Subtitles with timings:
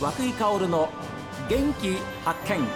[0.00, 0.88] 和久井薫の
[1.50, 2.66] 元気発見。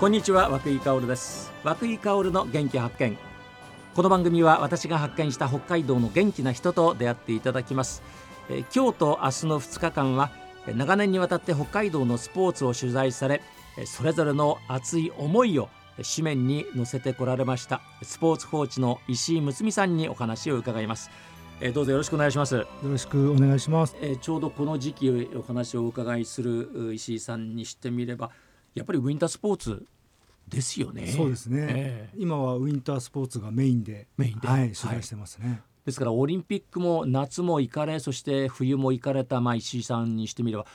[0.00, 1.52] こんにちは和久井薫です。
[1.62, 3.18] 和久井薫の元気発見。
[3.94, 8.02] この番組は私が発見した北海道の元気な人と出会っていただきます。
[8.48, 10.30] え今日と明日の2日間は
[10.66, 13.42] え長年にわたって北海道のスポーツを取材され
[13.76, 15.68] えそれぞれの熱い思いを
[15.98, 17.80] え紙面に載せてこられました。
[18.02, 21.10] スポーツコーチの石井睦美さんにお話を伺います。
[21.60, 23.96] えーどうぞよろしくお願いしますよろしくお願いします。
[24.02, 28.30] えーちょうどこの時期お話をお伺いするう石井さんにしてみれば
[28.74, 29.86] やっぱりウィンタースポーツ
[30.48, 31.06] ですよね。
[31.06, 35.62] そうですね、ええ今はウィンタースポーツがメインで、メインではい、はい取材してますね。
[35.86, 40.66] ですからオリンピックも夏も行かれそして冬も行かれた、まあ、石井さんにしてみれば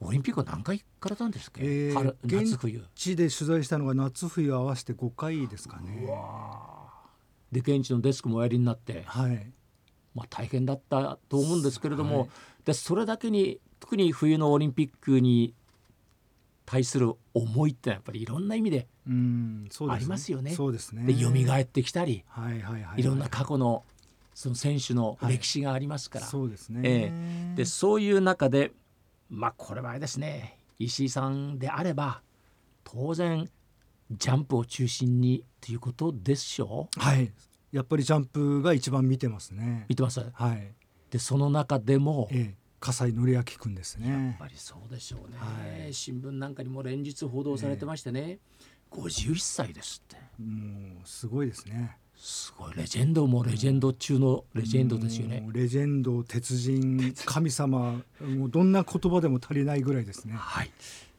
[0.00, 2.82] オリンピックは何回行かれたんですか、えー春夏現冬。
[2.94, 6.08] 地で取材したのが夏冬合わせて5回ですかね。
[7.52, 9.52] で現地のデスクもおやりになって、はい。
[10.14, 12.28] まあ、大変だったと思うんですけれども、はい
[12.64, 15.54] でそれだけに特に冬のオリンピックに
[16.66, 21.10] 対する思いってやっぱりいろんな意味でうん、そうです、ありますよねそうですね。
[21.10, 23.00] で蘇ってきたり、はいはいはい。
[23.00, 23.82] いろんな過去の
[24.34, 26.80] その選手の歴史がありますから、そうですね。
[26.84, 28.72] えでそういう中で
[29.30, 32.20] まあこれはあれですね石井さんであれば
[32.84, 33.48] 当然
[34.10, 37.00] ジャンプを中心にということでしょう？
[37.00, 37.32] はい。
[37.72, 39.86] やっぱりジャンプが一番見てますね。
[39.88, 40.20] 見てます？
[40.32, 40.72] はい。
[41.10, 44.36] でその中でもやっええ、笠井紀明君ですね。
[44.38, 45.94] ぱりそうでしょうね、はい。
[45.94, 48.38] 新聞なんかにも連日報道されてましてね、
[48.90, 50.16] 51歳ですって。
[50.42, 51.98] もうすごいですね。
[52.16, 52.74] すごい。
[52.74, 55.46] レジェンドもレジェンド中のレジェンドですよね。
[55.52, 57.14] レジェンド鉄人。
[57.24, 60.34] 神様もうどんな言葉でも足りないぐらいですね。
[60.36, 60.70] はい、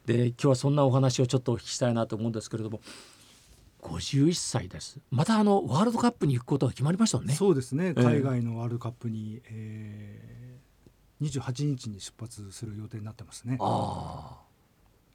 [0.05, 2.81] で今日はそんなお話をちょっとお聞きしたいなと思うんですけれども
[3.81, 4.99] 51歳です。
[5.09, 7.33] またあのワールドカップに行くことが決まりましたね。
[7.33, 7.93] そうですね。
[7.97, 13.57] え海外のワールドカップに、えー、28日に出発する予定になってますね。
[13.59, 14.51] ああ。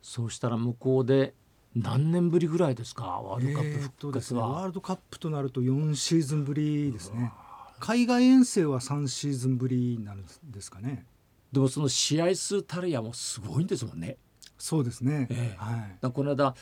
[0.02, 1.34] そうしたら向こうで
[1.74, 3.04] 何年ぶりぐらいですか？
[3.04, 7.32] ワールドカップ復とですね、活は、ワールドカップとなると4シーズンぶりですね。
[7.78, 11.06] 海外遠征は3シーズンぶりになるんですかね。
[11.52, 14.16] でもその試合数たるやもすごいんですもんね。
[14.58, 15.56] そうですね、ええ。
[15.58, 16.12] はい。
[16.12, 16.54] この間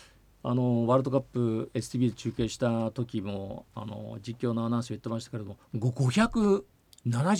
[0.47, 6.65] あのワールドカップ STV で中継した時もあの実況のアナウンス言ってましたけれどもご570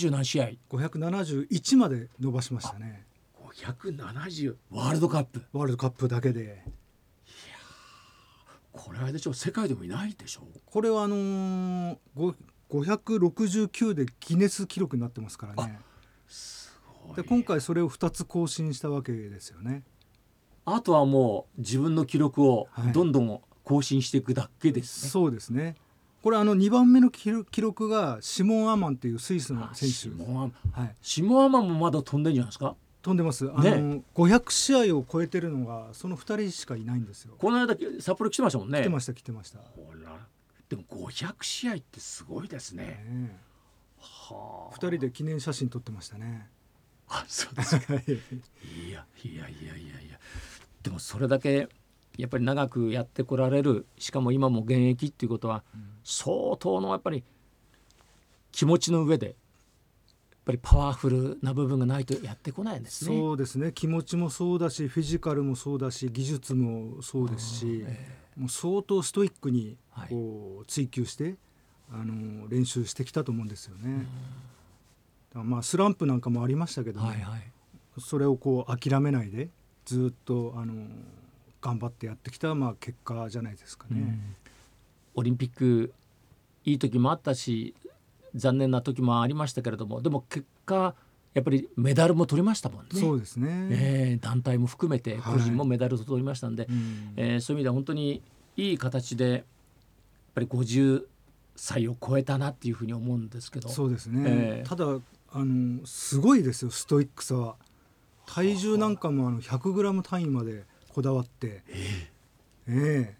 [0.09, 0.49] 何試合。
[0.71, 3.05] 571まで伸ばしましたね。
[3.39, 5.43] 570ワールドカップ。
[5.53, 6.63] ワールドカップだけで。
[8.71, 12.33] これあれでしょ世界でもいないでしょこれはあのー、ご
[12.83, 15.79] 569でギネス記録になってますからね。
[17.15, 19.83] で今回それを2つ更新したわけですよね
[20.65, 22.91] あとはもう自分の記録をはい。
[22.91, 25.75] どんどん更新していくだけですね、そうですね。
[26.21, 32.75] これあの2番目の記録がシモン・アマンっていうスイスの選シ手モアマはい、シモアマンもまだ飛んでんじゃないですか？
[33.01, 33.49] 飛んでます。
[33.51, 37.35] あの、ね500試合を超えてるのがその2人しかいないんですよ。
[37.37, 38.79] この間札幌来てましたもんね。
[38.79, 40.17] 来てました来てました、ほら。
[40.69, 43.05] でも500試合ってすごいですね。
[43.07, 43.39] ね
[43.99, 46.49] は2人で記念写真撮ってましたね。
[47.07, 47.93] あそうですか。
[47.93, 48.25] いやいや
[48.93, 49.99] いやいや
[50.85, 51.67] でもそれだけ
[52.15, 55.63] やっぱり長くやってこられるしかも今も現役っていうことは
[56.03, 57.23] 相当のやっぱり
[58.51, 59.35] 気持ちの上でやっ
[60.45, 63.17] ぱりパワフルな部分がないとやってこないんですね。
[63.17, 63.71] そうですね。
[63.73, 67.83] 気持ちもそうだしフィジカルもそうだし技術もそうですし、
[68.37, 70.09] もう相当ストイックにはい。
[70.09, 71.35] こう追求して、
[71.91, 74.05] あの練習してきたと思うんですよね。
[75.33, 77.51] まあスランプなんかもありましたけどね、はいはい。
[77.99, 79.49] それをこう諦めないで
[79.85, 80.73] ずっとあの
[81.61, 84.19] 頑張ってやってきたまあ結果じゃないですかね。
[85.15, 85.93] オリンピック
[86.65, 87.73] いい時もあったし
[88.35, 90.93] 残念な時もありましたけれどもでも結果
[91.33, 92.89] やっぱりメダルも取りましたもんね。
[92.93, 93.67] そうですね。
[93.69, 95.33] えー団体も含めてはい。
[95.33, 97.13] 個人もメダルを取りましたんで、うん。
[97.17, 98.21] えーそういう意味では本当に
[98.55, 99.43] いい形でやっ
[100.33, 101.05] ぱり50
[101.55, 103.69] 歳を超えたなっていうふうに思うんですけど。
[103.69, 104.85] そうですね、ええただ
[105.37, 107.55] あのすごいですよストイックさは
[108.25, 111.63] 体重なんかもあの 100g 単位までこだわって
[112.67, 113.17] ええ。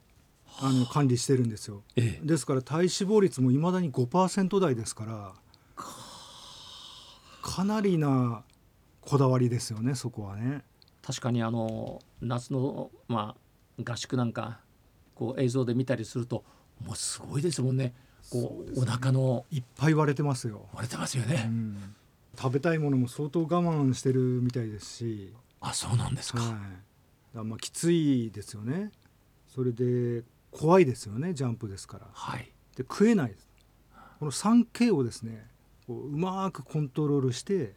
[0.62, 1.84] あの管理してるんですよ。
[1.98, 2.26] ええ。
[2.26, 5.34] ですから体脂肪率もいまだに5%台ですから
[7.42, 8.44] かなりな
[9.02, 10.64] こだわりですよねそこはね。
[11.02, 13.36] 確かにあの夏の、ま
[13.80, 14.60] あ、合宿なんか
[15.14, 16.44] こう映像で見たりすると
[16.84, 17.94] もうすごいですもんね。
[18.32, 19.46] こうお腹の。
[19.52, 21.96] いっぱい割れてますよ、割れてますようね、ん、
[22.38, 25.34] 食べたいものも相当我慢してるみたいですし。
[25.62, 26.58] あそうなんですか、は
[27.36, 28.92] い、まあきついですよね。
[29.48, 31.34] それで怖いですよね。
[31.34, 32.08] ジャンプですから。
[32.12, 32.52] はい。
[32.76, 33.48] で食えないです。
[34.20, 35.48] この 3K をですね
[35.88, 37.74] こううまくコントロールして、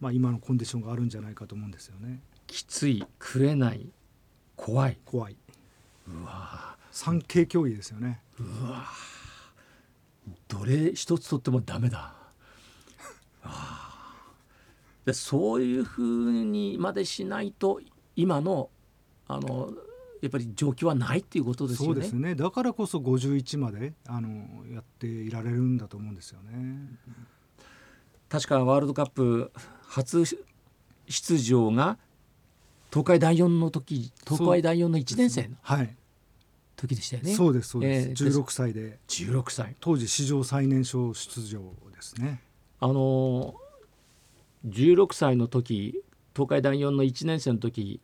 [0.00, 2.20] まあ、今のコンディションがあるんじゃないかと思うんですよね。
[2.46, 3.88] きつい食えない
[4.56, 4.98] 怖い。
[5.04, 5.36] 怖い。
[6.08, 8.20] うわ産経競技ですよね。
[10.48, 12.14] どれ一つとってもダメだ
[15.04, 17.80] でそういうふうにまでしないと
[18.16, 18.70] 今の
[19.26, 19.72] あの
[20.20, 21.94] やっぱり状況はないっていうことですよね。
[21.94, 24.28] そうですねだからこそ51まであの
[24.72, 26.88] やっていられるんだと思うんですよね。
[28.28, 29.50] 確かワールドカップ
[29.86, 30.24] 初
[31.08, 31.98] 出場が
[32.90, 35.96] 東海第4の時東海第4の1年生のはい、
[36.76, 37.34] 時でしたよね。
[37.34, 41.60] そうですそうです、えー16歳で16歳当時史上最年少出場
[41.94, 42.42] ですね。
[42.78, 43.54] あの
[44.66, 46.02] 16歳の時
[46.34, 48.00] 東海第4の1年生の時、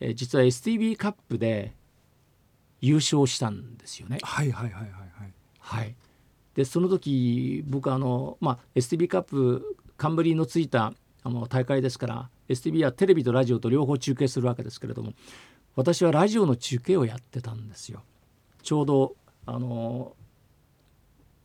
[0.00, 1.74] えー実は STB カップで
[2.80, 4.18] 優勝したんですよね。
[4.22, 5.32] はいはいはいはいはい。
[5.58, 5.96] はい、
[6.54, 10.92] でその時僕あの、まあ、STB カップ冠のついた
[11.24, 15.12] あの大会ですから STB はテレビとラジオと両方中継するわけですけれども
[15.74, 18.02] 私はラジオの中継をやってたんですよ。
[18.62, 20.14] ちょうどあの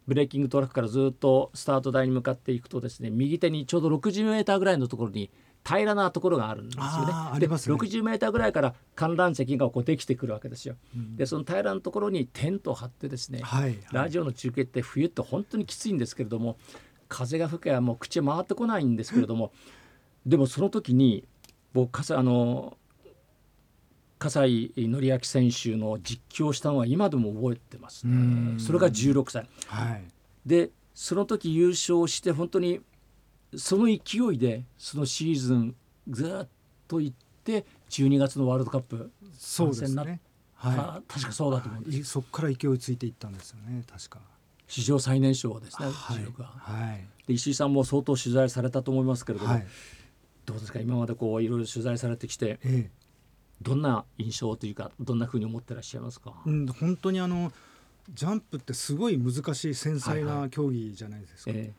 [0.08, 5.30] ブレーキングトラックからずっとスタート台に向かっていくとですね右手にちょうど60メーターぐらいのところに
[5.64, 6.88] 平らなところがあるんですよね。
[7.14, 10.76] ありますねで60メーターぐらいから観覧席がこうできてくるわけですよ。
[10.96, 16.58] うんでその平らなところにテントを張ってですね、はい、ラジオの中継って冬って本当にきついんですけれども
[17.08, 19.52] 風が吹けばもう口回ってこないんですけれども
[20.26, 21.26] でもその時に
[21.74, 22.78] 僕笠あの
[24.22, 28.16] 笠井紀明選手の実況をしたのは今でも覚えてますうね
[28.56, 28.60] ん。
[28.60, 29.48] それが16歳。
[29.66, 30.04] はい、
[30.46, 32.82] でその時優勝して本当に
[33.58, 33.96] その勢
[34.34, 35.76] いでそのシーズン
[36.08, 36.48] ずっ
[36.88, 40.20] と行って12月のワールドカップそうです参戦になね。
[40.64, 41.98] あは確かそうだと思うんです。
[41.98, 44.20] い、そこから勢いついていったんですよね確か。
[44.68, 46.18] 史上最年少ですね、はい。
[46.18, 46.48] 16は。
[46.60, 47.08] はい。
[47.26, 49.66] で石井さんも相当取材されたと思いますけれども、はい、
[50.46, 50.80] どうですか？
[50.80, 53.01] 今までこういろいろ取材されてきてええ
[53.62, 57.52] どんな印象というかどんなふうに思ってらっしゃいますか、うん、本当にあの
[58.10, 61.72] ジャンプってすごい難しい繊細はいはな競技じゃないですか、え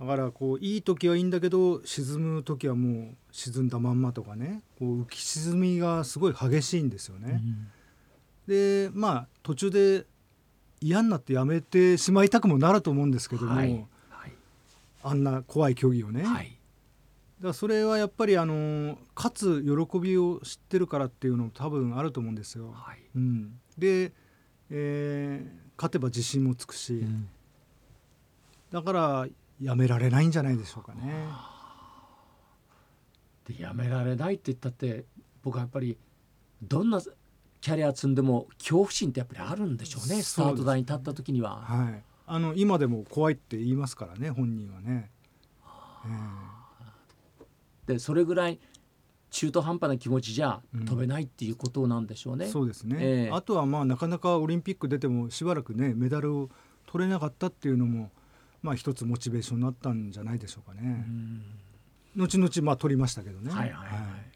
[0.00, 7.40] だからこういい時はいいんだけど沈む時はもう沈んだまんまとかねこう浮き沈みがすごい激しいんですよえね。
[8.48, 10.04] でまあ途中で
[10.80, 13.70] 嫌になってやめてしまいたくもなると思うんですけども、はい。
[14.10, 14.32] はい。
[15.04, 16.58] あんな怖い競技をね、はい
[17.42, 22.70] だそれはやっぱりあの勝つ喜びを知ってるからっていうのも多分あると思うんですよ。
[22.72, 23.02] はい。
[23.16, 24.12] うん、で、
[24.70, 27.28] えー勝てば自信もつくし、うん。
[28.70, 29.26] だから
[29.60, 31.26] やめられないんじゃないでしょうかね。
[33.48, 35.04] でやめられないって言ったって
[35.42, 35.98] 僕はやっぱり
[36.62, 37.02] どんな
[37.60, 40.08] キャリア積んでも恐怖心ってやっぱりあるんでしょうね。
[40.08, 41.62] そうですスタート台に立った時には。
[41.62, 45.10] はい、あの今でも怖いって言いますからね本人はね。
[46.04, 46.08] え
[47.92, 48.58] でそれぐらい
[49.30, 52.46] 中途半端な気持ちじゃうん飛べないっていうことなんでしょうね。
[52.46, 56.50] えそうですね、ええあとはまあなかなかオリンピック出てもしばらくねメダルを
[56.86, 58.10] 取れなかったっていうのも
[58.62, 60.90] まあ一つモチベーションになったんじゃないでしょうかうね。
[60.90, 61.42] ん
[62.16, 63.50] 後々まあ取りましたけどね。
[63.50, 64.32] はいはいはい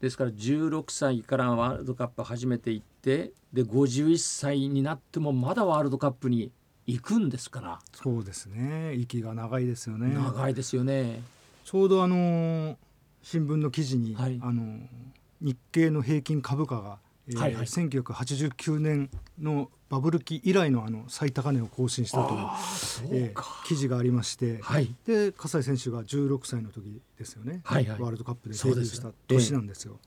[0.00, 6.52] ですから16歳からワールドカップ初めて行ってで51歳になってもまだワールドカップに
[6.86, 10.14] 行くんですから、そうですね息が長いですよね。
[10.14, 11.22] 長いですよね。
[11.64, 12.76] ちょうどあのー
[13.22, 14.38] 新聞の記事に、はい。
[14.42, 14.86] あのー
[15.40, 17.64] 日経の平均株価が、えーはいはい。
[17.64, 22.38] 1989年のバブル期以来のあの最高値を更新したという
[23.12, 24.94] えーか、記事がありまして、はい。
[25.06, 28.00] で葛西選手が16歳の時ですよね、はいはい。
[28.00, 29.98] ワールドカップでデビューした年なんですよ。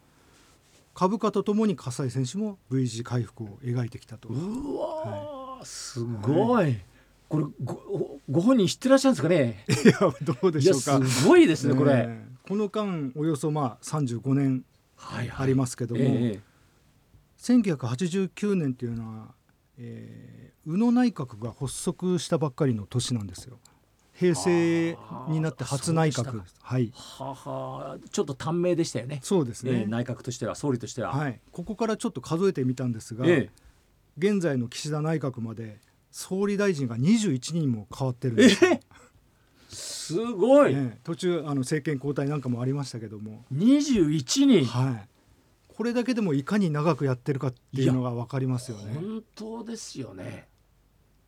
[0.94, 4.30] 株価とともに葛西選手も V 字回復を描いてきたと。
[4.30, 6.78] うわー、すごい、
[7.30, 7.46] これ
[8.30, 9.66] ごご本人知ってらっしゃるんですかね？
[9.68, 11.06] いやどうでしょうか。
[11.06, 14.64] すごいですねこれ、えーこの間およそまあ35年
[14.96, 15.46] はいはい。
[15.46, 16.42] ありますけども、ええ
[17.40, 19.36] 1989年っていうのは、
[19.78, 23.58] えー宇野内閣が発足したばっかりの年なんですよ。
[24.14, 24.98] 平成
[25.30, 26.42] になって初内閣。
[26.62, 26.92] はい。
[26.94, 29.20] ははちょっと短命でしたよね。
[29.24, 33.50] そうですね、ええ内閣としては総理としては、はい、ここからちょっと数えてみたんですが、え。
[34.18, 35.78] 現在の岸田内閣まで
[36.18, 38.60] 総理大臣が21人も変わってるんです
[39.70, 44.66] すごい、ええ途中あの政権交代なんかもありましたけども、21人。
[44.66, 45.08] はい、
[45.68, 48.96] これだけでもいかに長くやってるかっていうのが分かりますよね。
[48.96, 50.48] 本当ですよね。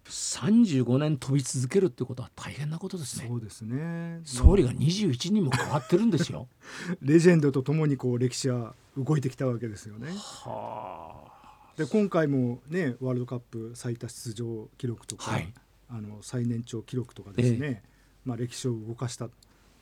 [0.05, 3.27] 35年飛び続けるってことは大変なことですね。
[3.27, 4.21] そうですね。
[4.23, 6.47] 総理が21人も変わってるんですよ。
[7.03, 10.07] レジェンドとともにこう歴史は動いてきたわけですよね。
[10.17, 11.28] は
[11.79, 15.53] で今回もねワールドカップ最多出場記録とか、はい。
[15.87, 17.83] あの最年長記録とかですね、
[18.25, 19.29] まあ、歴史を動かした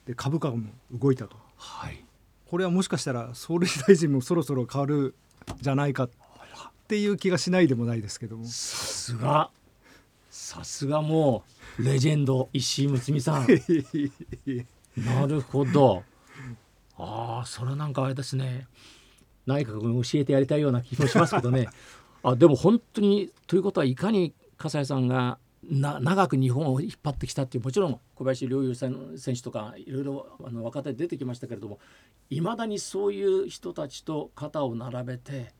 [0.06, 1.36] で株価も動いたと。
[1.56, 2.04] はい。
[2.48, 5.16] これはもしかしたら総理大臣もそろそろ変わる
[5.60, 6.10] じゃないかっ
[6.86, 8.44] ていう気がしないでもないですけども。
[8.44, 9.50] さすが。
[10.30, 11.42] さすがも
[11.80, 13.46] うレジェンド石井睦美さん。
[15.04, 16.04] なるほど。
[16.96, 18.68] ああそれはなんかあれですね
[19.48, 21.68] 内閣に教えてやりたいような気もしますけどね。
[22.22, 31.78] あでも本当にということはいかに葛西さんがな長く日本を引っ張ってきたっていうもちろん小林陵侑選手とかいろいろあの若手出てきましたけれども
[32.28, 35.52] いまだにそういう人たちと肩を並べて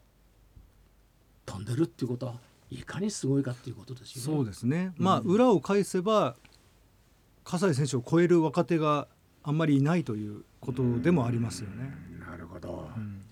[1.47, 2.35] 飛んでるっていうことは
[2.71, 4.37] いかにすごいかっていうことですよね。
[4.39, 6.37] そうですね、まあ裏を返せば
[7.45, 9.09] 葛西選手を超える若手が
[9.43, 11.95] あんまりいないということでもありますよね。
[12.21, 13.23] なるほど、うん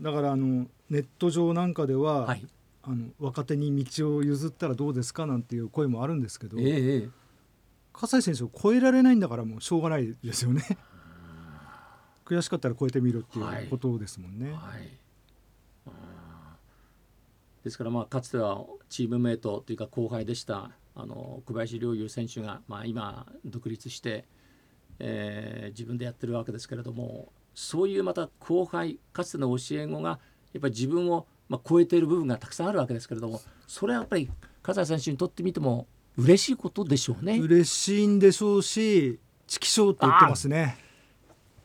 [0.00, 2.46] だからあのネット上なんかでは、はい。
[2.88, 7.08] あの若手に道を譲ったらどうですかなんていう声もあるんですけど、え
[7.92, 10.62] 葛西選手を超えられないんだからもうしょうがないですよね。
[12.24, 14.52] 悔しかったら超えてみるっていうことですもんね。
[14.52, 14.98] はい、
[15.86, 17.64] あー。
[17.64, 24.24] ですからまあかつてはチームメイトというか後輩でしたあの小林陵侑選手が、まあ、今独立して、
[25.00, 30.20] えー自分でやってるわけですけれどもそういうまた後輩かつての教え子が
[30.52, 34.30] やっぱり自分を、まあ、超えている部分がたくさんあるわけですけれどもそれはやっぱり
[34.62, 35.86] 葛西選手にとってみても
[36.18, 37.38] 嬉しいことでしょうね。
[37.38, 40.78] 嬉しいんでしょうし、チキショーって言ってますね。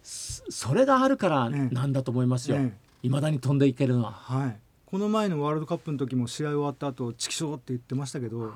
[0.04, 2.58] それがあるからなんだと思いますよ。
[2.58, 4.12] ねいまだに飛んでいけるのは。
[4.12, 4.60] はい。
[4.86, 8.54] この前のワールドカップの時も試合終わった後、チキショーって言ってましたけど、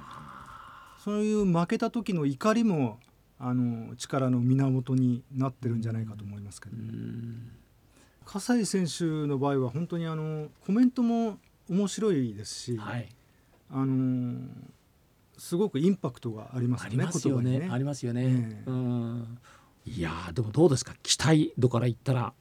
[1.04, 3.00] そういう負けた時の怒りも
[3.40, 6.78] あの力の源になってるんじゃないかと思いますけど。
[6.78, 7.52] うん。
[8.26, 11.38] 葛西選手の場合は本当にあのコメントも
[11.70, 13.10] 面白いですし、はい。
[13.72, 14.48] あの
[15.38, 16.96] すごくインパクトがありますよね。
[16.96, 17.52] ありますよね。
[17.52, 18.64] 言葉にありますよね、
[19.86, 20.96] いやーでもどうですか？
[21.04, 22.34] 期待度から言ったら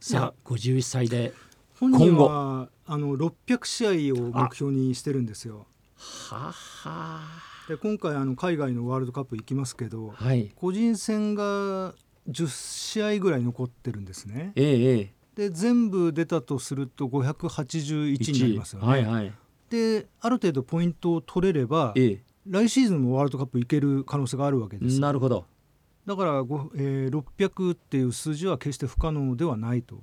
[0.00, 1.32] さあ51歳で
[1.80, 5.66] 本人はあの600試合を目標にしてるんですよ。
[5.96, 7.20] はは
[7.68, 11.94] で今回あの海外のワールドカップ行きますけど、はい個人戦が
[12.28, 14.52] 10試合ぐらい残ってるんですね。
[14.56, 18.86] ええええで全部出たとすると581になりますよね。
[18.88, 19.32] はいはい
[19.68, 24.98] である程度ポイントを取れればえ来シーズンもワールドカップ行ける可能性があるわけえです。
[24.98, 25.44] なるほど
[26.06, 30.00] だから、ごえー600っていう数字は決して不可能ではないと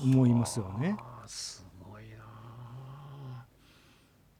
[0.00, 0.96] 思いますよね。
[1.00, 1.63] あーすごいなあ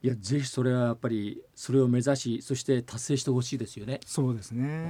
[0.05, 4.01] いやぜひそれはやっぱりそれを目指しそして達成してほしいですよね。
[4.05, 4.87] そうですね。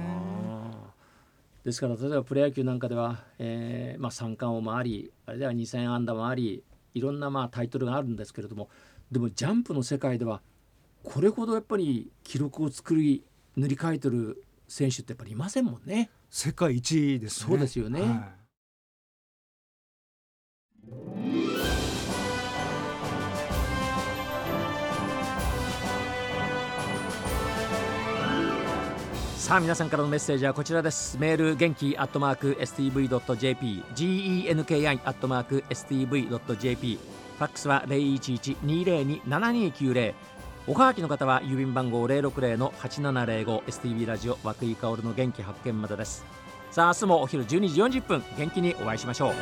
[1.64, 8.68] ですから例えばプロ野球なんかでは、えーまあ、三冠王もありあれでは2,000安打もありいろんなまあタイトルがあるんですけれども
[9.10, 10.42] でもジャンプの世界では
[11.02, 13.24] これほどやっぱり記録を作り
[13.56, 16.10] 塗り替えてる選手ってやっぱりいませんもんね。
[16.28, 17.46] 世界一位ですね。
[17.48, 18.06] そうですよねは
[18.42, 18.45] い
[29.46, 31.18] さあ皆さんからのメッセージはこちらです。
[31.20, 40.14] メール元気アットマーク STV.jp genki アットマーク STV.jp ファックスは0112027290
[40.66, 46.24] おはがきの方は郵便番号060-8705 STV ラジオ和久井薫の元気発見までです。
[46.72, 49.34] さあ明日もお昼12時40分元気にお会いしましょう。